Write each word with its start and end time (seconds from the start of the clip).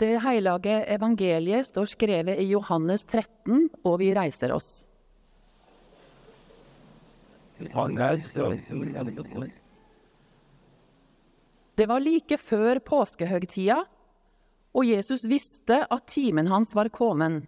Det 0.00 0.14
hellige 0.24 0.76
evangeliet 0.94 1.66
står 1.68 1.88
skrevet 1.92 2.38
i 2.40 2.46
Johannes 2.54 3.02
13, 3.04 3.66
og 3.84 3.98
vi 4.00 4.14
reiser 4.16 4.54
oss. 4.54 4.86
Det 11.76 11.88
var 11.92 12.00
like 12.00 12.38
før 12.40 12.80
påskehøgtida, 12.80 13.76
og 14.72 14.86
Jesus 14.88 15.26
visste 15.28 15.82
at 15.84 16.06
timen 16.08 16.48
hans 16.48 16.72
var 16.78 16.88
kommet, 16.88 17.44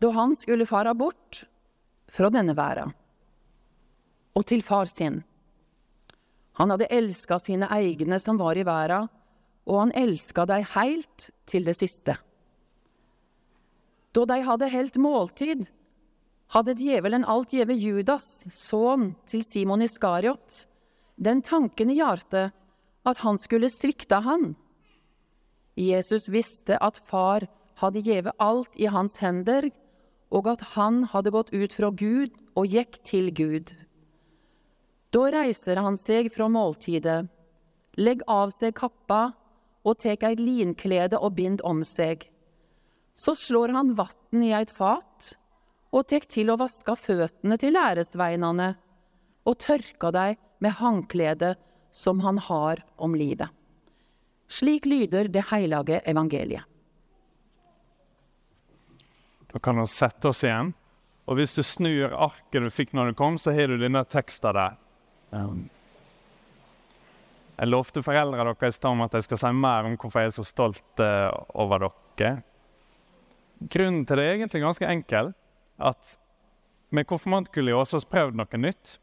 da 0.00 0.12
han 0.16 0.32
skulle 0.36 0.64
fara 0.68 0.94
bort 0.96 1.42
fra 2.08 2.30
denne 2.32 2.56
verden 2.56 2.94
og 4.36 4.44
til 4.48 4.62
far 4.64 4.88
sin. 4.88 5.22
Han 6.56 6.72
hadde 6.72 6.88
elska 6.92 7.38
sine 7.40 7.68
egne 7.72 8.18
som 8.20 8.36
var 8.40 8.56
i 8.56 8.64
verden, 8.64 9.08
og 9.66 9.80
han 9.80 9.94
elska 9.98 10.46
dei 10.48 10.62
heilt 10.74 11.30
til 11.50 11.66
det 11.66 11.76
siste. 11.78 12.16
Da 14.16 14.24
de 14.30 14.38
hadde 14.46 14.72
helt 14.72 14.96
måltid, 15.02 15.66
hadde 16.54 16.76
djevelen 16.78 17.26
alt 17.28 17.52
gjeve 17.52 17.74
Judas, 17.74 18.46
sønn 18.54 19.10
til 19.28 19.42
Simon 19.44 19.82
Iskariot, 19.84 20.64
den 21.16 21.42
tanken 21.42 21.90
i 21.90 21.98
hjertet 21.98 22.54
at 23.06 23.22
han 23.22 23.38
skulle 23.38 23.70
svikte 23.72 24.20
han. 24.24 24.54
Jesus 25.76 26.30
visste 26.32 26.78
at 26.82 27.00
far 27.04 27.46
hadde 27.82 28.04
gjeve 28.06 28.32
alt 28.40 28.78
i 28.80 28.88
hans 28.88 29.18
hender, 29.20 29.68
og 30.32 30.48
at 30.50 30.62
han 30.74 31.04
hadde 31.12 31.32
gått 31.34 31.52
ut 31.52 31.74
fra 31.76 31.90
Gud 31.92 32.32
og 32.56 32.72
gikk 32.72 32.98
til 33.06 33.30
Gud. 33.34 33.74
Da 35.14 35.28
reiser 35.32 35.78
han 35.80 35.98
seg 36.00 36.32
fra 36.34 36.48
måltidet, 36.50 37.26
legg 37.96 38.24
av 38.28 38.50
seg 38.54 38.74
kappa 38.76 39.36
og 39.86 40.00
tek 40.02 40.24
eit 40.26 40.42
linklede 40.42 41.18
og 41.22 41.36
bind 41.38 41.62
om 41.64 41.82
seg. 41.86 42.26
Så 43.16 43.36
slår 43.38 43.72
han 43.76 43.94
vatn 43.98 44.42
i 44.44 44.52
eit 44.56 44.72
fat 44.74 45.32
og 45.94 46.08
tek 46.10 46.26
til 46.28 46.50
å 46.50 46.58
vaske 46.60 46.96
føtene 46.98 47.56
til 47.60 47.76
læresveinane 47.76 48.72
og 49.46 49.58
tørka 49.62 50.10
dei 50.12 50.30
med 50.60 50.76
håndkledet 50.80 51.54
som 51.94 52.20
han 52.20 52.40
har 52.42 52.82
om 53.00 53.14
livet. 53.16 53.48
Slik 54.46 54.86
lyder 54.86 55.30
det 55.32 55.46
heilage 55.50 56.02
evangeliet. 56.06 56.66
Da 59.52 59.62
kan 59.62 59.78
vi 59.80 59.86
sette 59.88 60.28
oss 60.28 60.44
igjen. 60.44 60.74
Og 61.26 61.38
hvis 61.38 61.56
du 61.56 61.62
snur 61.66 62.12
arket 62.12 62.62
du 62.62 62.68
fikk 62.70 62.92
når 62.94 63.10
du 63.10 63.18
kom, 63.18 63.38
så 63.40 63.54
har 63.56 63.72
du 63.72 63.80
denne 63.80 64.04
teksten 64.06 64.54
der. 64.54 64.76
Jeg 67.56 67.70
lovte 67.70 68.02
foreldrene 68.04 68.52
deres 68.52 68.76
i 68.76 68.76
stad 68.76 68.92
om 68.92 69.02
at 69.06 69.14
jeg 69.16 69.24
skal 69.24 69.40
si 69.40 69.50
mer 69.56 69.88
om 69.88 69.96
hvorfor 69.96 70.22
jeg 70.22 70.30
er 70.30 70.36
så 70.36 70.44
stolt 70.44 71.00
uh, 71.00 71.32
over 71.56 71.88
dere. 72.18 72.42
Grunnen 73.72 74.04
til 74.04 74.20
det 74.20 74.26
er 74.26 74.34
egentlig 74.36 74.60
ganske 74.60 74.88
enkel. 74.92 75.32
At 75.80 76.16
med 76.92 77.08
konfirmantkullet 77.08 77.76
har 77.76 77.88
vi 77.88 78.10
prøvd 78.12 78.36
noe 78.36 78.60
nytt. 78.60 78.98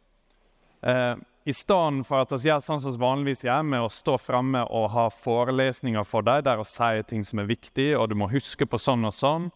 Uh, 0.86 1.18
I 1.50 1.56
stedet 1.56 2.06
for 2.06 2.22
at 2.22 2.36
vi 2.36 2.52
gjør 2.52 2.62
sånn 2.62 2.84
som 2.84 2.94
vi 2.94 3.02
vanligvis 3.02 3.44
gjør, 3.48 3.66
med 3.74 3.88
å 3.88 3.90
stå 3.92 4.20
framme 4.22 4.62
og 4.70 4.92
ha 4.94 5.08
forelesninger 5.10 6.06
for 6.06 6.26
deg 6.26 6.46
der 6.46 6.62
å 6.62 6.68
si 6.68 7.02
ting 7.10 7.26
som 7.26 7.42
er 7.42 7.50
viktig, 7.50 7.90
og 7.98 8.12
du 8.12 8.16
må 8.20 8.30
huske 8.32 8.70
på 8.70 8.80
sånn 8.80 9.10
og 9.10 9.18
sånn, 9.18 9.50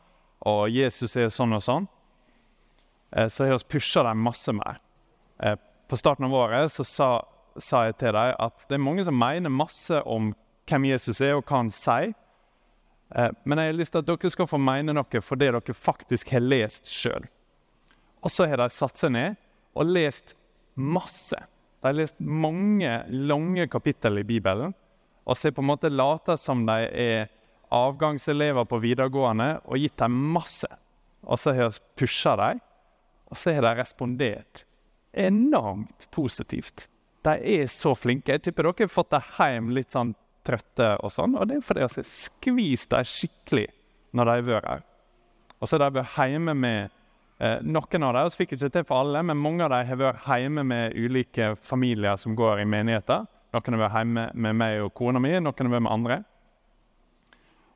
og 0.49 0.67
Jesus 0.73 1.15
er 1.17 1.29
sånn 1.33 1.53
og 1.53 1.63
sånn, 1.63 1.87
uh, 3.13 3.29
så 3.29 3.45
har 3.45 3.61
vi 3.61 3.71
pusha 3.77 4.03
dem 4.09 4.25
masse 4.25 4.57
mer 4.57 4.81
på 5.87 5.97
starten 5.97 6.25
av 6.25 6.33
året 6.33 6.71
så 6.71 6.83
sa, 6.83 7.09
sa, 7.63 7.85
jeg 7.87 7.97
til 8.01 8.15
dem 8.15 8.35
at 8.47 8.65
det 8.67 8.77
er 8.77 8.83
mange 8.83 9.05
som 9.07 9.17
mener 9.17 9.53
masse 9.53 10.01
om 10.05 10.33
hvem 10.67 10.89
Jesus 10.89 11.21
er 11.23 11.37
og 11.37 11.45
hva 11.47 11.61
han 11.63 11.71
sier. 11.73 12.13
Eh, 13.15 13.31
men 13.47 13.61
jeg 13.61 13.71
har 13.71 13.77
lyst 13.79 13.95
til 13.95 14.03
at 14.03 14.09
dere 14.09 14.31
skal 14.33 14.49
få 14.49 14.59
mene 14.59 14.95
noe 14.95 15.21
for 15.23 15.39
det 15.39 15.51
dere 15.55 15.77
faktisk 15.77 16.33
har 16.35 16.43
lest 16.43 16.89
sjøl. 16.91 17.27
Og 18.23 18.33
så 18.33 18.47
har 18.49 18.59
de 18.59 18.67
satt 18.73 18.99
seg 18.99 19.13
ned 19.15 19.37
og 19.77 19.87
lest 19.93 20.33
masse. 20.75 21.37
De 21.37 21.87
har 21.87 21.95
lest 21.95 22.19
mange 22.19 22.91
lange 23.09 23.67
kapittel 23.71 24.19
i 24.21 24.27
Bibelen. 24.27 24.73
Og 25.27 25.37
så 25.37 25.51
på 25.51 25.63
en 25.63 25.69
måte 25.69 25.91
later 25.91 26.39
som 26.39 26.65
de 26.67 26.87
er 26.87 27.27
avgangselever 27.73 28.67
på 28.67 28.79
videregående 28.79 29.57
og 29.65 29.81
gitt 29.81 29.97
dem 29.99 30.15
masse. 30.33 30.69
Og 31.27 31.39
så 31.39 31.53
har 31.55 31.69
vi 31.69 31.83
pusha 31.99 32.35
dem, 32.39 32.61
og 33.27 33.39
så 33.39 33.51
har 33.55 33.65
de 33.65 33.73
respondert 33.81 34.63
enormt 35.17 36.07
positivt. 36.11 36.87
De 37.27 37.35
er 37.57 37.67
så 37.71 37.91
flinke. 37.97 38.37
Jeg 38.37 38.45
tipper 38.45 38.69
dere 38.69 38.85
har 38.85 38.91
fått 38.91 39.11
dem 39.11 39.31
hjem 39.37 39.71
litt 39.75 39.91
sånn 39.93 40.13
trøtte 40.47 40.93
og 41.03 41.11
sånn. 41.11 41.35
Og 41.35 41.49
det 41.49 41.57
er 41.57 41.65
fordi 41.65 41.83
vi 41.83 41.87
har 41.87 42.11
skvist 42.11 42.93
dem 42.93 43.07
skikkelig 43.07 43.67
når 44.15 44.29
de 44.29 44.35
har 44.35 44.45
vært 44.47 44.69
her. 44.71 44.85
Og 45.57 45.67
så 45.67 45.77
har 45.77 45.87
de 45.87 45.99
vært 45.99 46.29
hjemme 46.31 46.53
med 46.57 46.93
eh, 47.41 47.57
noen 47.65 48.05
av 48.05 48.13
dem, 48.15 48.29
vi 48.29 48.43
fikk 48.43 48.55
ikke 48.55 48.69
til 48.73 48.85
for 48.87 49.03
alle, 49.03 49.23
men 49.25 49.41
mange 49.41 49.65
av 49.65 49.73
dem 49.73 49.89
har 49.89 50.01
vært 50.01 50.29
hjemme 50.29 50.63
med 50.67 50.95
ulike 50.95 51.55
familier 51.65 52.19
som 52.21 52.37
går 52.37 52.63
i 52.63 52.69
menigheter. 52.69 53.25
Noen 53.55 53.77
har 53.77 53.83
vært 53.87 53.97
hjemme 54.01 54.27
med 54.35 54.59
meg 54.61 54.83
og 54.85 54.93
kona 54.97 55.21
mi, 55.23 55.33
noen 55.33 55.51
har 55.51 55.73
vært 55.73 55.87
med 55.87 55.93
andre. 55.93 56.21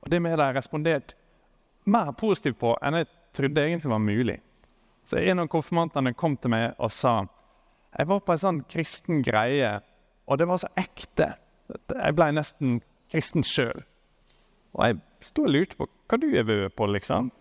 Og 0.02 0.14
det 0.14 0.22
med 0.22 0.38
de 0.38 0.46
har 0.46 0.56
respondert 0.58 1.16
mer 1.90 2.14
positivt 2.18 2.60
på 2.62 2.76
enn 2.82 3.02
jeg 3.02 3.10
trodde 3.36 3.66
egentlig 3.66 3.92
var 3.92 4.04
mulig. 4.04 4.38
Så 5.06 5.18
en 5.18 5.42
av 5.42 5.50
konfirmantene 5.50 6.14
kom 6.14 6.38
til 6.38 6.54
meg 6.54 6.78
og 6.78 6.92
sa 6.94 7.24
jeg 7.98 8.08
var 8.08 8.22
på 8.24 8.34
en 8.36 8.42
sånn 8.42 8.62
kristen 8.72 9.22
greie, 9.26 9.72
og 10.30 10.40
det 10.40 10.48
var 10.48 10.62
så 10.62 10.70
ekte. 10.80 11.34
Jeg 11.72 12.16
ble 12.16 12.30
nesten 12.36 12.80
kristen 13.12 13.44
sjøl. 13.44 13.84
Og 14.78 14.86
jeg 14.88 15.00
sto 15.28 15.44
og 15.44 15.52
lurte 15.52 15.78
på 15.80 15.88
hva 15.88 16.20
du 16.20 16.30
har 16.32 16.48
vært 16.48 16.76
på, 16.80 16.88
liksom. 16.88 17.32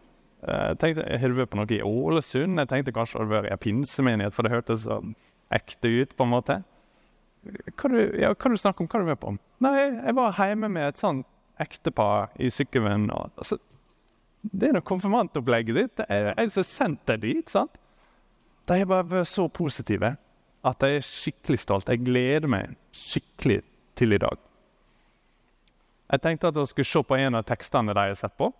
Jeg 0.40 0.78
tenkte, 0.80 1.04
Har 1.20 1.28
du 1.28 1.36
vært 1.36 1.52
på 1.52 1.60
noe 1.60 1.74
i 1.76 1.82
Ålesund? 1.84 2.58
Jeg 2.58 2.70
tenkte 2.70 2.94
kanskje 2.96 3.18
du 3.18 3.22
hadde 3.22 3.34
vært 3.34 3.50
i 3.50 3.54
en 3.54 3.62
pinsemenighet, 3.62 4.34
for 4.34 4.46
det 4.46 4.54
hørtes 4.54 4.86
så 4.86 5.00
ekte 5.52 5.88
ut. 5.88 6.16
på 6.16 6.24
en 6.26 6.34
måte. 6.34 6.62
Hva 7.44 7.90
du, 7.92 7.98
ja, 8.20 8.32
hva 8.34 8.50
du 8.50 8.56
snakker 8.56 8.84
om? 8.84 8.88
Hva 8.90 9.00
du 9.00 9.10
vært 9.10 9.22
på? 9.22 9.34
Nei, 9.62 9.76
jeg 9.78 10.16
var 10.16 10.40
hjemme 10.40 10.70
med 10.72 10.88
et 10.88 11.00
sånn 11.00 11.22
ektepar 11.60 12.32
i 12.40 12.48
Sykkylven. 12.50 13.10
Altså, 13.12 13.60
det 14.42 14.70
er 14.70 14.78
noe 14.78 14.86
konfirmantopplegget 14.86 15.76
ditt. 15.76 16.02
Er 16.08 16.32
jeg 16.32 16.50
som 16.56 16.96
har 17.06 17.20
dit. 17.20 17.48
sant? 17.48 17.76
De 18.66 18.78
har 18.78 18.88
bare 18.88 19.06
vært 19.08 19.28
så 19.28 19.48
positive 19.48 20.16
at 20.66 20.84
jeg 20.84 20.98
er 20.98 21.06
skikkelig 21.06 21.60
stolt. 21.62 21.88
Jeg 21.88 22.04
gleder 22.04 22.50
meg 22.50 22.74
skikkelig 22.92 23.60
til 23.98 24.16
i 24.16 24.20
dag. 24.20 24.36
Jeg 26.10 26.22
tenkte 26.24 26.50
at 26.50 26.58
jeg 26.58 26.72
skulle 26.72 26.90
se 26.90 27.02
på 27.06 27.18
en 27.20 27.38
av 27.38 27.46
tekstene 27.46 27.94
de 27.94 28.08
har 28.10 28.18
sett 28.18 28.34
på. 28.38 28.50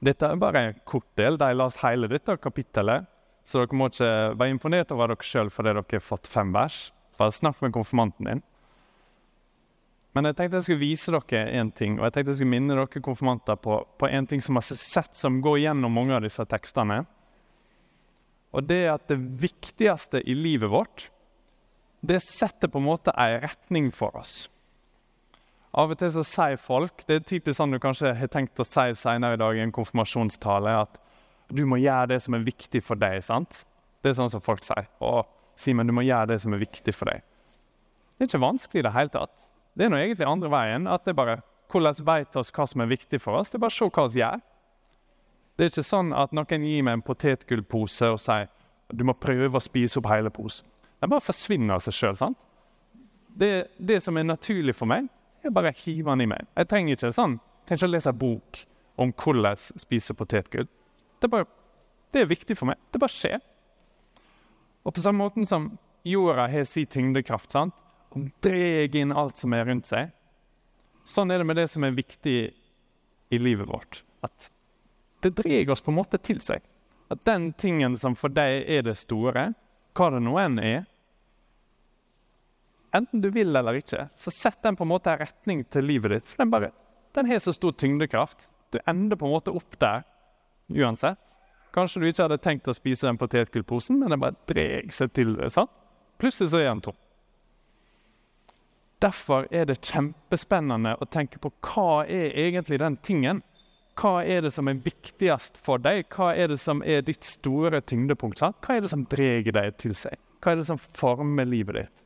Dette 0.00 0.28
er 0.28 0.40
bare 0.40 0.62
en 0.64 0.78
kort 0.88 1.08
del. 1.18 1.38
De 1.40 1.48
las 1.56 1.80
hele 1.82 2.08
dette 2.08 2.36
kapittelet. 2.40 3.08
Så 3.44 3.62
dere 3.62 3.76
må 3.76 3.88
ikke 3.88 4.12
være 4.36 4.52
imponert 4.52 4.92
over 4.94 5.12
dere 5.12 5.26
sjøl 5.26 5.50
fordi 5.52 5.72
dere 5.72 5.84
har 5.88 6.04
fått 6.04 6.28
fem 6.30 6.52
vers. 6.54 6.90
Bare 7.18 7.34
Snakk 7.34 7.60
med 7.64 7.74
konfirmanten 7.74 8.28
din. 8.28 8.42
Men 10.14 10.26
jeg 10.26 10.36
tenkte 10.36 10.58
jeg 10.58 10.66
skulle 10.66 10.82
vise 10.82 11.12
dere 11.14 11.42
en 11.60 11.70
ting, 11.70 11.98
og 11.98 12.08
jeg 12.08 12.14
tenkte 12.14 12.32
jeg 12.32 12.40
skulle 12.40 12.54
minne 12.56 12.76
dere 12.76 13.02
konfirmanter 13.02 13.58
på, 13.62 13.78
på 13.98 14.08
en 14.10 14.26
ting 14.26 14.42
som 14.42 14.58
har 14.58 14.66
sett 14.66 15.14
som 15.16 15.38
går 15.42 15.60
gjennom 15.64 15.94
mange 15.94 16.16
av 16.16 16.24
disse 16.24 16.44
tekstene. 16.50 17.04
Og 18.50 18.66
det 18.66 18.80
er 18.84 18.94
at 18.94 19.06
det 19.10 19.18
viktigste 19.18 20.22
i 20.26 20.34
livet 20.34 20.70
vårt, 20.70 21.08
det 22.00 22.22
setter 22.24 22.70
på 22.70 22.80
en 22.80 22.88
måte 22.88 23.12
en 23.12 23.38
retning 23.44 23.90
for 23.94 24.16
oss. 24.18 24.48
Av 25.70 25.92
og 25.92 25.98
til 26.00 26.10
så 26.10 26.24
sier 26.26 26.56
folk 26.58 27.04
Det 27.06 27.14
er 27.14 27.26
typisk 27.28 27.60
sånn 27.60 27.70
du 27.70 27.78
kanskje 27.78 28.10
har 28.18 28.30
tenkt 28.32 28.58
å 28.58 28.66
si 28.66 28.88
senere 28.98 29.36
i 29.36 29.38
dag 29.38 29.54
i 29.54 29.62
en 29.62 29.74
konfirmasjonstale, 29.74 30.72
at 30.82 30.98
du 31.50 31.62
må 31.66 31.78
gjøre 31.78 32.14
det 32.14 32.20
som 32.24 32.34
er 32.34 32.46
viktig 32.46 32.82
for 32.82 32.98
deg. 32.98 33.22
sant? 33.22 33.64
Det 34.02 34.10
er 34.10 34.18
sånn 34.18 34.32
som 34.32 34.42
folk 34.42 34.64
sier. 34.66 34.88
Å, 35.02 35.22
Simen, 35.58 35.86
du 35.86 35.92
må 35.92 36.02
gjøre 36.06 36.32
det 36.32 36.40
som 36.42 36.54
er 36.56 36.62
viktig 36.62 36.94
for 36.96 37.10
deg. 37.10 37.22
Det 38.16 38.24
er 38.24 38.30
ikke 38.30 38.42
vanskelig 38.42 38.80
i 38.80 38.86
det 38.86 38.94
hele 38.94 39.12
tatt. 39.12 39.32
Det 39.76 39.86
er 39.86 39.92
nå 39.92 39.98
egentlig 40.00 40.26
andre 40.26 40.50
veien. 40.50 40.86
at 40.86 41.04
det 41.04 41.14
er 41.14 41.22
bare 41.22 41.42
Hvordan 41.70 41.94
vet 42.02 42.36
oss 42.36 42.50
hva 42.50 42.66
som 42.66 42.80
er 42.82 42.90
viktig 42.90 43.20
for 43.22 43.38
oss? 43.38 43.50
Det 43.50 43.60
er 43.60 43.62
bare 43.62 43.70
å 43.70 43.78
se 43.78 43.86
hva 43.86 44.06
vi 44.10 44.18
gjør. 44.18 44.40
Det 45.60 45.66
er 45.66 45.72
ikke 45.74 45.82
sånn 45.84 46.14
at 46.16 46.30
noen 46.32 46.62
gir 46.64 46.84
meg 46.86 46.94
en 46.96 47.02
potetgullpose 47.04 48.08
og 48.08 48.20
sier 48.22 48.46
du 48.96 49.02
må 49.04 49.12
prøve 49.12 49.52
å 49.52 49.60
spise 49.60 49.98
opp 50.00 50.06
hele 50.08 50.30
posen. 50.32 50.64
Den 51.04 51.10
bare 51.12 51.20
forsvinner 51.20 51.74
av 51.74 51.82
seg 51.84 51.98
sjøl. 51.98 52.32
Det, 53.36 53.50
det 53.76 53.98
som 54.00 54.16
er 54.16 54.24
naturlig 54.24 54.72
for 54.78 54.88
meg, 54.88 55.10
er 55.44 55.52
bare 55.52 55.68
å 55.68 55.76
hive 55.82 56.14
den 56.14 56.24
i 56.24 56.28
meg. 56.32 56.46
Jeg 56.56 56.68
trenger 56.70 56.96
ikke 56.96 57.10
sånn, 57.12 57.34
jeg 57.36 57.68
trenger 57.68 57.82
ikke 57.82 57.90
å 57.90 57.92
lese 57.92 58.14
bok 58.22 58.60
om 59.04 59.12
hvordan 59.20 59.60
spise 59.84 60.16
potetgull. 60.16 60.64
Det 61.20 61.28
er, 61.28 61.32
bare, 61.34 61.48
det 62.08 62.22
er 62.22 62.30
viktig 62.32 62.56
for 62.56 62.70
meg. 62.70 62.80
Det 62.88 63.02
bare 63.04 63.12
skjer. 63.12 63.44
Og 64.80 64.96
på 64.96 65.04
samme 65.04 65.20
måte 65.20 65.44
som 65.48 65.68
jorda 66.08 66.46
har 66.48 66.64
sin 66.64 66.88
tyngdekraft 66.88 67.52
sant? 67.52 67.76
og 68.10 68.30
drar 68.42 68.96
inn 68.96 69.12
alt 69.12 69.36
som 69.38 69.52
er 69.54 69.68
rundt 69.68 69.86
seg, 69.86 70.08
sånn 71.06 71.30
er 71.30 71.38
det 71.44 71.46
med 71.46 71.60
det 71.60 71.68
som 71.70 71.84
er 71.86 71.92
viktig 71.94 72.38
i 73.30 73.38
livet 73.38 73.68
vårt. 73.68 74.00
At 74.24 74.48
det 75.20 75.34
drar 75.38 75.72
oss 75.72 75.82
på 75.84 75.92
en 75.92 75.98
måte 76.00 76.20
til 76.22 76.40
seg. 76.44 76.62
At 77.10 77.24
den 77.26 77.50
tingen 77.58 77.96
som 77.98 78.14
for 78.18 78.32
deg 78.32 78.64
er 78.70 78.86
det 78.86 78.96
store, 79.00 79.50
hva 79.98 80.10
det 80.14 80.22
nå 80.24 80.36
enn 80.40 80.58
er 80.62 80.86
Enten 82.90 83.20
du 83.22 83.28
vil 83.30 83.54
eller 83.54 83.76
ikke, 83.78 84.08
så 84.18 84.32
sett 84.34 84.64
den 84.66 84.74
på 84.74 84.82
en 84.82 84.90
måte 84.90 85.12
retning 85.14 85.60
til 85.70 85.86
livet 85.86 86.10
ditt. 86.10 86.26
For 86.26 86.42
den 86.42 86.50
bare 86.50 86.72
den 87.14 87.28
har 87.30 87.38
så 87.38 87.52
stor 87.54 87.72
tyngdekraft. 87.78 88.48
Du 88.70 88.78
ender 88.86 89.16
på 89.16 89.26
en 89.26 89.34
måte 89.34 89.54
opp 89.54 89.78
der 89.78 90.02
uansett. 90.70 91.18
Kanskje 91.74 92.00
du 92.02 92.08
ikke 92.08 92.24
hadde 92.26 92.40
tenkt 92.42 92.66
å 92.66 92.74
spise 92.74 93.06
den 93.06 93.18
potetgullposen, 93.18 93.98
men 94.00 94.10
den 94.10 94.22
bare 94.22 94.38
drar 94.50 94.90
seg 94.94 95.12
til 95.14 95.36
sant? 95.54 95.70
Plutselig 96.18 96.50
så 96.52 96.58
er 96.60 96.68
den 96.68 96.82
tom. 96.84 96.98
Derfor 99.00 99.46
er 99.54 99.70
det 99.70 99.78
kjempespennende 99.86 100.96
å 101.00 101.06
tenke 101.08 101.38
på 101.40 101.52
hva 101.64 102.02
er 102.04 102.34
egentlig 102.36 102.80
den 102.82 102.98
tingen. 103.00 103.40
Hva 104.00 104.22
er 104.24 104.46
det 104.46 104.52
som 104.54 104.68
er 104.70 104.78
viktigst 104.80 105.58
for 105.60 105.82
deg? 105.82 106.06
Hva 106.14 106.30
er 106.32 106.48
det 106.48 106.56
som 106.62 106.80
er 106.80 107.02
ditt 107.04 107.26
store 107.26 107.82
tyngdepunkt? 107.84 108.40
Sant? 108.40 108.56
Hva 108.64 108.78
er 108.78 108.84
det 108.84 108.92
som 108.92 109.04
drar 109.12 109.44
deg 109.44 109.74
til 109.80 109.92
seg? 109.98 110.16
Hva 110.40 110.54
er 110.54 110.62
det 110.62 110.68
som 110.70 110.80
former 110.80 111.48
livet 111.48 111.76
ditt? 111.76 111.96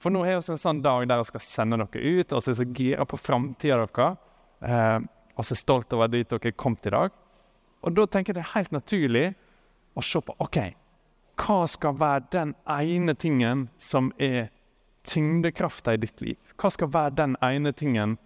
For 0.00 0.12
nå 0.12 0.22
er 0.24 0.38
det 0.38 0.54
en 0.54 0.60
sånn 0.60 0.80
dag 0.80 1.04
der 1.10 1.20
jeg 1.20 1.28
skal 1.28 1.44
sende 1.44 1.76
dere 1.82 2.12
ut, 2.16 2.32
og 2.32 2.40
så 2.40 2.54
er 2.54 2.60
så 2.62 2.68
gira 2.72 3.04
på 3.04 3.20
framtida 3.20 3.76
deres. 3.82 4.16
Eh, 4.64 4.98
og 5.36 5.44
så 5.44 5.52
er 5.52 5.60
stolt 5.60 5.92
over 5.96 6.08
dit 6.08 6.30
dere 6.30 6.54
kom 6.56 6.76
til 6.80 6.94
i 6.94 6.96
dag. 6.96 7.18
Og 7.84 7.96
da 7.96 8.06
tenker 8.08 8.32
jeg 8.32 8.40
det 8.40 8.46
er 8.46 8.54
helt 8.54 8.72
naturlig 8.72 9.26
å 9.92 10.04
se 10.04 10.22
på 10.24 10.36
ok, 10.40 10.58
hva 11.40 11.60
skal 11.68 12.00
være 12.00 12.26
den 12.32 12.54
ene 12.68 13.14
tingen 13.16 13.68
som 13.80 14.10
er 14.20 14.50
tyngdekrafta 15.08 15.94
i 15.96 16.00
ditt 16.00 16.20
liv? 16.24 16.40
Hva 16.60 16.72
skal 16.72 16.92
være 16.92 17.16
den 17.20 17.36
ene 17.44 17.72
tingen 17.76 18.16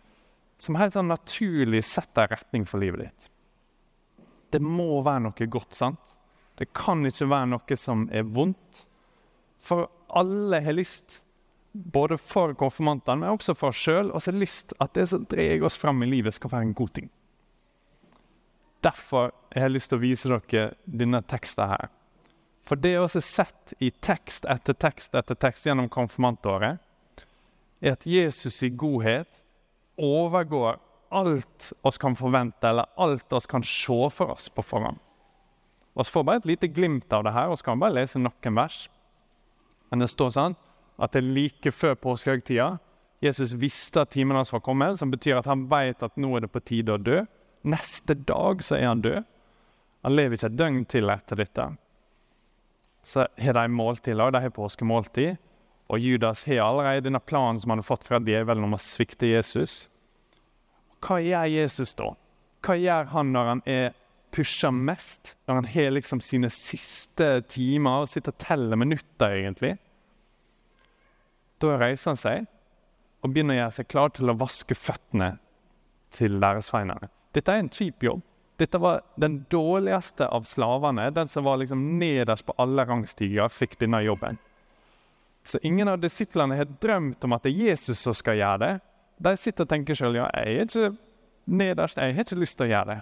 som 0.60 0.78
helt 0.78 0.94
sånn 0.94 1.10
naturlig 1.10 1.82
setter 1.86 2.30
retning 2.30 2.66
for 2.68 2.82
livet 2.82 3.06
ditt? 3.06 3.30
Det 4.54 4.60
må 4.62 5.02
være 5.02 5.26
noe 5.26 5.50
godt, 5.50 5.74
sant? 5.74 6.00
Det 6.54 6.68
kan 6.76 7.02
ikke 7.06 7.26
være 7.26 7.50
noe 7.50 7.78
som 7.78 8.06
er 8.14 8.26
vondt. 8.36 8.84
For 9.58 9.88
alle 10.14 10.60
har 10.62 10.76
lyst, 10.76 11.18
både 11.72 12.18
for 12.20 12.54
konfirmantene, 12.58 13.24
men 13.24 13.34
også 13.34 13.56
for 13.58 13.72
oss 13.72 13.82
sjøl, 13.82 14.12
og 14.12 14.22
har 14.22 14.38
lyst 14.38 14.76
at 14.78 14.94
det 14.94 15.08
som 15.10 15.26
dreier 15.26 15.64
oss 15.66 15.78
fram 15.80 16.04
i 16.06 16.10
livet, 16.12 16.36
skal 16.36 16.52
være 16.52 16.68
en 16.68 16.78
god 16.78 16.94
ting. 17.00 17.10
Derfor 18.84 19.32
har 19.54 19.66
jeg 19.66 19.74
lyst 19.74 19.90
til 19.90 19.98
å 19.98 20.04
vise 20.04 20.30
dere 20.30 20.66
denne 20.84 21.22
teksten 21.26 21.72
her. 21.72 21.90
For 22.64 22.80
det 22.80 22.94
vi 22.94 23.00
har 23.00 23.24
sett 23.24 23.74
i 23.82 23.90
tekst 23.90 24.46
etter 24.48 24.76
tekst 24.76 25.16
etter 25.18 25.36
tekst 25.36 25.66
gjennom 25.66 25.90
konfirmantåret, 25.92 26.78
er 27.84 27.96
at 27.96 28.06
Jesus 28.08 28.62
i 28.64 28.70
godhet 28.70 29.28
overgår 29.96 30.78
alt 31.14 31.72
oss 31.86 31.98
kan 31.98 32.16
forvente, 32.16 32.68
eller 32.68 32.86
alt 32.96 33.32
oss 33.32 33.46
kan 33.46 33.62
se 33.62 34.10
for 34.10 34.34
oss 34.34 34.48
på 34.48 34.62
forhånd. 34.62 34.98
Vi 35.94 36.04
får 36.04 36.24
bare 36.26 36.42
et 36.42 36.48
lite 36.50 36.68
glimt 36.68 37.12
av 37.12 37.22
det 37.24 37.34
her, 37.36 37.52
og 37.52 37.60
vi 37.62 37.76
bare 37.78 37.94
lese 37.94 38.18
noen 38.18 38.56
vers. 38.58 38.88
Men 39.90 40.02
det 40.02 40.10
står 40.10 40.32
sånn 40.34 40.56
at 40.98 41.14
det 41.14 41.22
er 41.22 41.34
like 41.36 41.70
før 41.70 41.94
påskehøgtida. 41.94 42.72
Jesus 43.22 43.54
visste 43.54 44.02
at 44.02 44.10
timen 44.10 44.36
hans 44.36 44.50
var 44.52 44.62
kommet, 44.64 44.98
som 44.98 45.12
betyr 45.12 45.38
at 45.38 45.46
han 45.46 45.68
vet 45.70 46.02
at 46.02 46.18
nå 46.18 46.34
er 46.34 46.44
det 46.44 46.50
på 46.52 46.62
tide 46.66 46.96
å 46.96 47.00
dø. 47.00 47.22
Neste 47.64 48.16
dag 48.18 48.62
så 48.64 48.76
er 48.80 48.90
han 48.90 49.04
død. 49.04 49.22
Han 50.04 50.16
lever 50.18 50.36
ikke 50.36 50.50
et 50.50 50.58
døgn 50.58 50.82
til 50.90 51.14
etter 51.14 51.40
dette. 51.40 51.68
Så 53.04 53.28
har 53.38 53.56
de 53.56 53.64
måltid, 53.70 54.18
de 54.18 54.42
har 54.42 54.52
påskemåltid. 54.52 55.38
Og 55.92 56.00
Judas 56.00 56.44
har 56.48 56.62
allerede 56.64 57.04
denne 57.08 57.20
planen 57.20 57.60
som 57.60 57.74
han 57.74 57.82
har 57.82 57.88
fått 57.88 58.06
fra 58.08 58.20
djevelen 58.24 58.64
om 58.64 58.76
å 58.76 58.80
svikte 58.80 59.28
Jesus. 59.28 59.84
Hva 61.04 61.20
gjør 61.20 61.50
Jesus 61.52 61.92
da? 61.98 62.14
Hva 62.64 62.76
gjør 62.80 63.10
han 63.12 63.32
når 63.34 63.50
han 63.50 63.62
er 63.68 63.92
pusha 64.34 64.70
mest? 64.72 65.34
Når 65.44 65.60
han 65.60 65.70
har 65.74 65.92
liksom 65.92 66.22
sine 66.24 66.48
siste 66.52 67.28
timer 67.52 68.04
og 68.04 68.12
sitter 68.12 68.32
og 68.32 68.40
teller 68.40 68.80
minutter, 68.80 69.36
egentlig? 69.36 69.74
Da 71.60 71.76
reiser 71.80 72.14
han 72.14 72.20
seg 72.20 72.46
og 73.24 73.32
begynner 73.32 73.56
å 73.56 73.60
gjøre 73.62 73.76
seg 73.78 73.88
klar 73.88 74.12
til 74.16 74.32
å 74.32 74.36
vaske 74.40 74.76
føttene 74.76 75.34
til 76.14 76.38
læresveinene. 76.40 77.10
Dette 77.34 77.52
er 77.52 77.62
en 77.62 77.72
kjip 77.72 78.04
jobb. 78.04 78.24
Dette 78.60 78.78
var 78.78 79.00
den 79.18 79.40
dårligste 79.50 80.28
av 80.30 80.44
slavene. 80.46 81.08
Den 81.10 81.28
som 81.28 81.46
var 81.46 81.58
liksom 81.58 81.98
nederst 81.98 82.46
på 82.46 82.54
alle 82.62 82.84
rangstiger, 82.86 83.50
fikk 83.50 83.78
denne 83.80 84.02
jobben. 84.04 84.38
Så 85.44 85.60
ingen 85.62 85.88
av 85.88 86.00
disiplene 86.00 86.56
har 86.56 86.70
drømt 86.80 87.24
om 87.24 87.34
at 87.36 87.44
det 87.44 87.52
er 87.52 87.70
Jesus 87.70 88.00
som 88.00 88.16
skal 88.16 88.38
gjøre 88.40 88.60
det. 88.62 88.72
De 89.24 89.34
sitter 89.36 89.66
og 89.66 89.70
tenker 89.70 89.98
sjøl 89.98 90.16
ja, 90.16 90.28
jeg 90.32 90.56
er 90.56 90.68
ikke 90.68 90.94
nederst, 91.44 92.00
jeg 92.00 92.16
har 92.16 92.24
ikke 92.24 92.40
lyst 92.40 92.58
til 92.58 92.66
å 92.66 92.72
gjøre 92.72 92.94
det. 92.94 93.00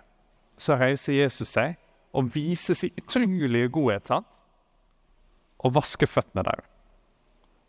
Så 0.59 0.77
reiser 0.77 1.17
Jesus 1.17 1.55
seg 1.55 1.79
og 2.13 2.29
viser 2.35 2.77
sin 2.77 2.99
utrolige 2.99 3.71
godhet 3.73 4.11
sant? 4.11 4.27
og 5.63 5.77
vasker 5.77 6.11
føttene 6.11 6.43
der. 6.47 6.65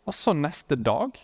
Og 0.04 0.14
så 0.14 0.34
neste 0.34 0.76
dag 0.76 1.14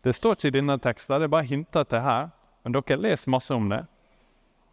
Det 0.00 0.14
står 0.16 0.32
ikke 0.32 0.48
i 0.48 0.52
denne 0.54 0.78
teksten, 0.80 1.20
det 1.20 1.26
er 1.26 1.32
bare 1.34 1.44
hinta 1.44 1.82
til 1.84 2.00
her, 2.00 2.30
men 2.64 2.72
dere 2.72 2.86
har 2.88 3.00
lest 3.04 3.26
masse 3.28 3.52
om 3.52 3.66
det. 3.68 3.82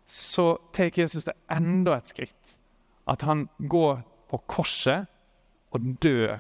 Så 0.07 0.55
tar 0.71 0.87
Jesus 0.95 1.25
det 1.27 1.33
enda 1.51 1.97
et 1.97 2.07
skritt. 2.07 2.53
At 3.03 3.25
han 3.27 3.49
går 3.59 4.05
på 4.31 4.39
korset 4.47 5.03
og 5.75 5.83
dør 5.99 6.39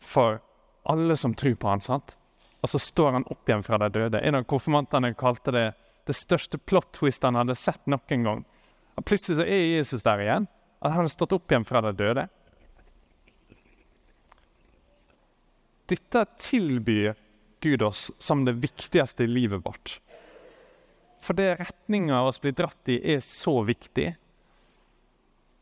for 0.00 0.40
alle 0.88 1.16
som 1.16 1.34
tror 1.34 1.54
på 1.60 1.68
han, 1.68 1.82
sant? 1.84 2.14
Og 2.62 2.70
så 2.72 2.80
står 2.82 3.12
han 3.18 3.26
opp 3.30 3.48
igjen 3.48 3.62
fra 3.66 3.78
de 3.78 3.90
døde. 3.94 4.20
En 4.20 4.40
av 4.40 4.46
konfirmantene 4.48 5.12
kalte 5.18 5.54
det 5.54 5.66
det 6.08 6.16
største 6.16 6.56
plot 6.58 6.88
twist 6.96 7.24
han 7.26 7.36
hadde 7.36 7.56
sett 7.58 7.84
noen 7.90 8.24
gang. 8.24 8.44
Og 8.96 9.04
Plutselig 9.04 9.42
så 9.42 9.44
er 9.44 9.66
Jesus 9.76 10.04
der 10.06 10.22
igjen. 10.24 10.48
At 10.80 10.94
han 10.94 11.04
har 11.04 11.12
stått 11.12 11.34
opp 11.36 11.52
igjen 11.52 11.66
fra 11.68 11.82
de 11.84 11.92
døde. 11.98 12.24
Dette 15.88 16.24
tilbyr 16.40 17.18
Gud 17.60 17.82
oss 17.82 18.08
som 18.22 18.44
det 18.46 18.56
viktigste 18.62 19.26
i 19.26 19.30
livet 19.30 19.64
vårt. 19.66 19.98
For 21.20 21.36
det 21.36 21.58
retninga 21.58 22.22
oss 22.24 22.40
blir 22.40 22.54
dratt 22.56 22.88
i, 22.88 23.00
er 23.14 23.20
så 23.24 23.58
viktig 23.66 24.12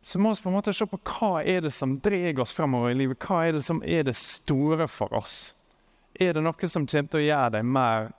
så 0.07 0.19
må 0.19 0.31
vi 0.35 0.43
på 0.43 0.49
en 0.49 0.55
måte 0.55 0.71
se 0.77 0.87
på 0.87 1.01
hva 1.03 1.41
er 1.43 1.65
det 1.65 1.73
som 1.75 1.97
drar 1.99 2.39
oss 2.39 2.53
fremover 2.55 2.93
i 2.93 2.99
livet. 3.01 3.19
Hva 3.27 3.41
er 3.43 3.57
det 3.57 3.65
som 3.67 3.81
er 3.83 4.05
det 4.07 4.13
store 4.15 4.87
for 4.87 5.11
oss? 5.19 5.33
Er 6.15 6.37
det 6.37 6.45
noe 6.47 6.69
som 6.71 6.85
kommer 6.87 7.11
til 7.11 7.19
å 7.19 7.25
gjøre 7.25 7.55
deg 7.57 7.65
mer 7.75 8.13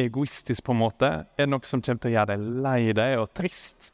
egoistisk, 0.00 0.62
på 0.64 0.72
en 0.72 0.78
måte? 0.80 1.10
Er 1.36 1.42
det 1.44 1.50
noe 1.52 1.68
som 1.68 1.82
kommer 1.84 2.00
til 2.00 2.08
å 2.08 2.14
gjøre 2.14 2.30
deg 2.30 2.46
lei 2.64 2.94
deg 2.96 3.16
og 3.20 3.34
trist? 3.36 3.90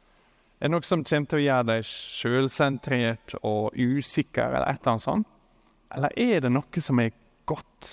Er 0.55 0.69
det 0.69 0.71
noe 0.71 0.87
som 0.87 1.03
kommer 1.03 1.31
til 1.33 1.41
å 1.41 1.43
gjøre 1.43 1.65
deg 1.67 1.89
sjølsentrert 1.89 3.35
og 3.41 3.75
usikker, 3.75 4.45
eller 4.45 4.63
et 4.69 4.79
eller 4.79 4.91
annet 4.93 5.05
sånt? 5.09 5.33
Eller 5.97 6.15
er 6.23 6.45
det 6.45 6.51
noe 6.55 6.83
som 6.85 7.01
er 7.03 7.11
godt? 7.51 7.89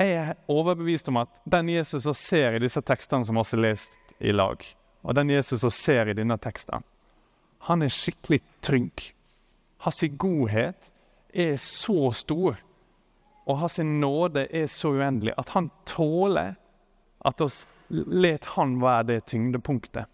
Jeg 0.00 0.16
er 0.18 0.32
overbevist 0.50 1.12
om 1.12 1.20
at 1.22 1.30
den 1.46 1.70
Jesus 1.76 2.08
som 2.08 2.18
ser 2.18 2.58
i 2.58 2.64
disse 2.66 2.82
tekstene 2.82 3.22
som 3.22 3.38
vi 3.38 3.46
har 3.46 3.62
lest 3.62 3.94
i 4.18 4.34
lag, 4.34 4.66
og 5.06 5.14
den 5.14 5.30
Jesus 5.30 5.62
som 5.62 5.70
ser 5.70 6.10
i 6.10 6.18
denne 6.18 6.40
teksten, 6.42 6.82
han 7.68 7.84
er 7.84 7.92
skikkelig 7.92 8.40
trygg. 8.64 9.10
Hans 9.84 10.02
godhet 10.20 10.90
er 11.34 11.56
så 11.60 12.10
stor, 12.16 12.58
og 13.44 13.60
hans 13.60 13.78
nåde 13.84 14.46
er 14.48 14.66
så 14.72 14.94
uendelig, 14.96 15.34
at 15.38 15.52
han 15.56 15.70
tåler 15.88 16.54
at 17.24 17.40
oss 17.44 17.64
let 17.90 18.44
han 18.54 18.78
være 18.82 19.08
det 19.12 19.20
tyngdepunktet. 19.32 20.08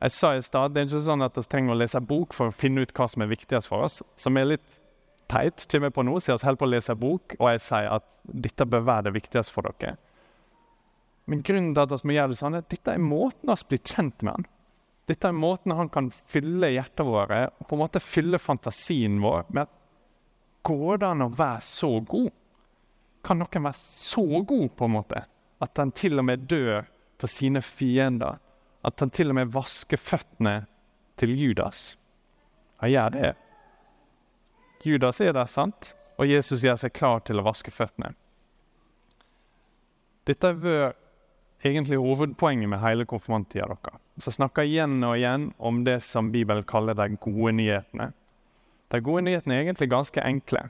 Jeg 0.00 0.12
sa 0.12 0.30
i 0.34 0.42
stad, 0.42 0.72
Det 0.72 0.80
er 0.80 0.86
ikke 0.88 1.02
sånn 1.04 1.22
at 1.22 1.36
vi 1.36 1.42
trenger 1.44 1.74
å 1.74 1.78
lese 1.78 2.00
bok 2.00 2.32
for 2.32 2.48
å 2.48 2.56
finne 2.56 2.82
ut 2.82 2.94
hva 2.96 3.06
som 3.10 3.22
er 3.22 3.28
viktigst 3.28 3.68
for 3.68 3.84
oss. 3.84 4.00
Som 4.16 4.38
er 4.40 4.54
litt 4.54 4.78
teit, 5.28 5.66
kommer 5.68 5.90
jeg 5.90 5.96
på 5.98 6.04
nå, 6.06 6.14
siden 6.20 6.38
vi 6.40 6.46
holder 6.46 6.60
på 6.62 6.68
å 6.68 6.70
lese 6.70 6.96
bok, 6.96 7.34
og 7.38 7.50
jeg 7.50 7.64
sier 7.66 7.90
at 7.98 8.06
dette 8.24 8.66
bør 8.66 8.86
være 8.86 9.08
det 9.10 9.16
viktigste 9.18 9.52
for 9.52 9.68
dere. 9.68 9.98
Men 11.28 11.44
grunnen 11.46 11.74
til 11.76 11.82
at 11.84 11.92
vi 11.92 12.08
må 12.08 12.16
gjøre 12.16 12.32
det 12.32 12.40
sånn, 12.40 12.56
er 12.56 12.64
at 12.64 12.72
dette 12.72 12.94
er 12.96 13.04
måten 13.04 13.52
vi 13.52 13.68
blir 13.74 13.84
kjent 13.84 14.24
med 14.24 14.38
han. 14.38 14.48
Dette 15.08 15.28
er 15.28 15.36
måten 15.36 15.74
han 15.74 15.88
kan 15.92 16.10
fylle 16.10 16.70
hjertet 16.74 17.06
vårt 17.06 17.32
og 17.32 17.66
på 17.66 17.76
en 17.76 17.82
måte 17.82 18.02
fylle 18.02 18.38
fantasien 18.38 19.20
vår 19.22 19.48
med 19.48 19.66
at 19.66 19.76
Går 20.62 20.98
det 21.00 21.08
an 21.08 21.24
å 21.24 21.30
være 21.32 21.60
så 21.64 21.88
god? 22.04 22.28
Kan 23.24 23.40
noen 23.40 23.64
være 23.64 23.80
så 23.80 24.24
god 24.44 24.66
på 24.76 24.88
en 24.88 24.96
måte 24.98 25.22
at 25.60 25.80
han 25.80 25.92
til 25.96 26.20
og 26.20 26.26
med 26.28 26.44
dør 26.48 26.84
for 27.20 27.32
sine 27.32 27.62
fiender? 27.64 28.36
At 28.84 29.00
han 29.00 29.12
til 29.12 29.32
og 29.32 29.38
med 29.40 29.52
vasker 29.52 30.00
føttene 30.00 30.66
til 31.20 31.32
Judas? 31.36 31.96
Han 32.80 32.92
gjør 32.92 33.16
det. 33.16 33.32
Judas 34.84 35.20
er 35.20 35.34
der, 35.36 35.48
sant? 35.48 35.94
Og 36.20 36.28
Jesus 36.28 36.64
gjør 36.64 36.78
seg 36.80 36.94
klar 36.96 37.20
til 37.24 37.40
å 37.40 37.44
vaske 37.44 37.72
føttene. 37.72 38.14
Dette 40.28 40.48
har 40.48 40.60
vært 40.60 41.64
egentlig 41.64 42.00
hovedpoenget 42.00 42.68
med 42.72 42.80
hele 42.80 43.06
konfirmanttida 43.08 43.68
deres. 43.68 44.00
Så 44.20 44.34
snakker 44.36 44.66
igjen 44.68 44.98
og 45.06 45.16
igjen 45.16 45.50
om 45.58 45.80
det 45.86 46.02
som 46.04 46.28
Bibelen 46.32 46.66
kaller 46.68 46.96
de 46.98 47.16
gode 47.16 47.54
nyhetene. 47.56 48.10
De 48.92 49.00
gode 49.00 49.24
nyhetene 49.24 49.56
er 49.56 49.64
egentlig 49.64 49.88
ganske 49.88 50.20
enkle. 50.20 50.66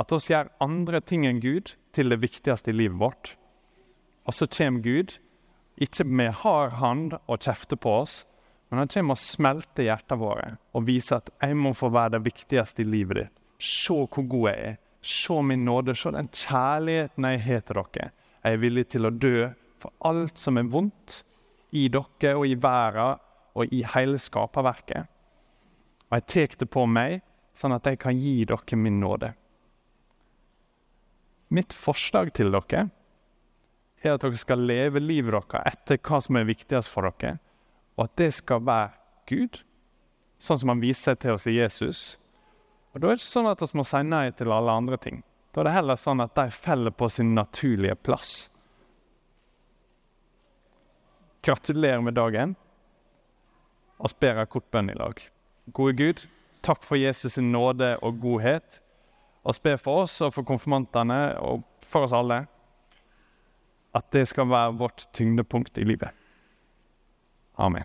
At 0.00 0.12
oss 0.16 0.30
gjør 0.30 0.50
andre 0.64 1.00
ting 1.04 1.26
enn 1.28 1.42
Gud 1.42 1.74
til 1.94 2.10
det 2.10 2.18
viktigste 2.22 2.72
i 2.72 2.76
livet 2.76 2.98
vårt. 2.98 3.34
Og 4.26 4.34
så 4.34 4.48
kommer 4.50 4.82
Gud, 4.82 5.18
ikke 5.80 6.04
med 6.04 6.32
hard 6.42 6.74
hand 6.80 7.14
og 7.26 7.40
kjefter 7.40 7.78
på 7.80 7.94
oss, 8.02 8.24
men 8.70 8.82
han 8.82 8.90
kommer 8.92 9.16
og 9.16 9.22
smelter 9.22 9.86
hjertene 9.86 10.20
våre 10.20 10.50
og 10.74 10.86
viser 10.86 11.18
at 11.18 11.30
jeg 11.42 11.56
må 11.58 11.72
få 11.74 11.90
være 11.90 12.16
det 12.16 12.24
viktigste 12.26 12.84
i 12.84 12.90
livet 12.90 13.22
ditt. 13.22 13.34
Se 13.60 13.94
hvor 13.94 14.26
god 14.26 14.46
jeg 14.50 14.68
er. 14.70 14.76
Se 15.02 15.40
min 15.42 15.64
nåde. 15.64 15.94
Se 15.94 16.12
den 16.14 16.28
kjærligheten 16.32 17.26
jeg 17.26 17.42
har 17.44 17.64
til 17.66 17.80
dere. 17.80 18.12
Jeg 18.44 18.56
er 18.56 18.62
villig 18.62 18.86
til 18.88 19.06
å 19.06 19.12
dø 19.12 19.50
for 19.80 19.92
alt 20.06 20.38
som 20.38 20.58
er 20.60 20.68
vondt 20.70 21.24
i 21.70 21.88
dere 21.92 22.36
og 22.36 22.46
i 22.46 22.56
verden 22.58 23.20
og 23.54 23.74
i 23.74 23.82
hele 23.94 24.18
skaperverket. 24.20 25.08
Og 26.10 26.18
jeg 26.18 26.26
tar 26.32 26.56
det 26.58 26.70
på 26.70 26.86
meg, 26.90 27.20
sånn 27.54 27.74
at 27.74 27.86
jeg 27.86 28.00
kan 28.02 28.18
gi 28.18 28.44
dere 28.48 28.78
min 28.78 29.00
nåde. 29.02 29.32
Mitt 31.50 31.74
forslag 31.74 32.32
til 32.34 32.52
dere 32.54 32.88
er 34.00 34.14
at 34.14 34.22
dere 34.22 34.38
skal 34.38 34.62
leve 34.64 35.02
livet 35.02 35.34
deres 35.34 35.74
etter 35.74 35.98
hva 35.98 36.20
som 36.22 36.38
er 36.38 36.48
viktigst 36.48 36.90
for 36.90 37.10
dere, 37.10 37.38
og 37.98 38.06
at 38.06 38.16
det 38.18 38.30
skal 38.34 38.62
være 38.64 38.94
Gud, 39.30 39.60
sånn 40.40 40.58
som 40.62 40.72
han 40.72 40.82
viser 40.82 41.12
seg 41.12 41.22
til 41.22 41.36
oss 41.36 41.46
i 41.50 41.58
Jesus. 41.58 42.16
Og 42.94 43.00
Da 43.00 43.06
er 43.06 43.14
det 43.14 43.22
ikke 43.22 43.30
sånn 43.30 43.50
at 43.50 43.60
vi 43.62 43.78
må 43.78 43.84
si 43.86 44.02
nei 44.02 44.30
til 44.34 44.50
alle 44.50 44.72
andre 44.72 44.98
ting. 44.98 45.22
Da 45.52 45.60
er 45.60 45.68
det 45.68 45.74
heller 45.74 45.98
sånn 45.98 46.22
at 46.22 46.34
de 46.34 46.50
feller 46.50 46.94
på 46.94 47.08
sin 47.10 47.34
naturlige 47.34 47.94
plass. 47.94 48.49
Gratulerer 51.42 52.02
med 52.04 52.14
dagen, 52.18 52.56
og 53.98 54.12
ber 54.20 54.40
en 54.40 54.48
kort 54.50 54.68
bønn 54.72 54.90
i 54.92 54.96
lag. 54.96 55.20
Gode 55.72 55.96
Gud, 55.96 56.24
takk 56.62 56.84
for 56.84 57.00
Jesus' 57.00 57.36
sin 57.36 57.52
nåde 57.52 57.94
og 58.02 58.20
godhet. 58.20 58.80
Og 59.44 59.56
ber 59.64 59.78
for 59.80 60.04
oss 60.04 60.20
og 60.20 60.34
for 60.34 60.44
konfirmantene 60.44 61.38
og 61.40 61.62
for 61.86 62.04
oss 62.04 62.12
alle 62.12 62.42
at 63.96 64.10
det 64.14 64.26
skal 64.28 64.46
være 64.50 64.76
vårt 64.78 65.06
tyngdepunkt 65.16 65.78
i 65.78 65.84
livet. 65.84 66.12
Amen. 67.58 67.84